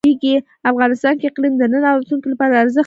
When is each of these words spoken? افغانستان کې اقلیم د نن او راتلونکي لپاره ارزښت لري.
افغانستان 0.71 1.13
کې 1.19 1.25
اقلیم 1.27 1.53
د 1.57 1.63
نن 1.71 1.83
او 1.91 1.97
راتلونکي 1.99 2.27
لپاره 2.33 2.53
ارزښت 2.61 2.77
لري. 2.77 2.79